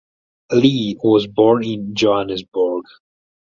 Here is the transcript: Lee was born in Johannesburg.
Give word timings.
Lee 0.51 0.97
was 1.03 1.27
born 1.27 1.63
in 1.63 1.93
Johannesburg. 1.93 2.85